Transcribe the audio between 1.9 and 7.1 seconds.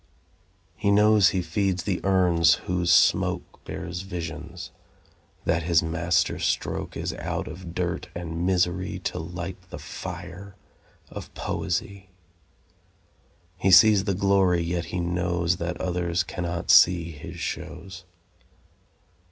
urns whose smoke Bears visions, that his master stroke